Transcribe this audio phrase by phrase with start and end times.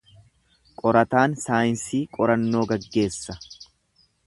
[0.81, 3.39] Qorataan saayinsii qorannoo gaggeessa.